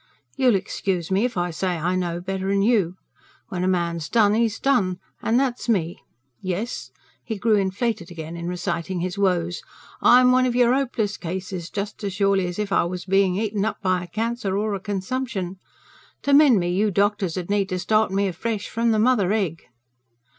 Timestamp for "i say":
1.37-1.77